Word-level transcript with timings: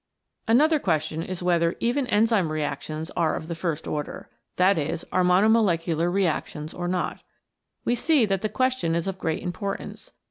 Another 0.47 0.79
question 0.79 1.21
is 1.21 1.43
whether 1.43 1.75
even 1.79 2.07
enzyme 2.07 2.51
reactions 2.51 3.11
are 3.11 3.35
of 3.35 3.47
the 3.47 3.53
first 3.53 3.87
order, 3.87 4.31
that 4.55 4.75
is, 4.79 5.05
are 5.11 5.23
mono 5.23 5.47
molecular 5.47 6.09
reactions 6.09 6.73
or 6.73 6.87
not. 6.87 7.21
We 7.85 7.93
see 7.93 8.25
that 8.25 8.41
the 8.41 8.49
question 8.49 8.95
is 8.95 9.05
of 9.05 9.19
great 9.19 9.43
importance. 9.43 10.09